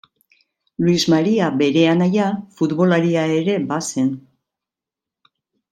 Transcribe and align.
Luis 0.85 1.05
Maria 1.13 1.49
bere 1.59 1.83
anaia 1.91 2.31
futbolaria 2.61 3.27
ere 3.39 3.61
bazen. 3.75 4.13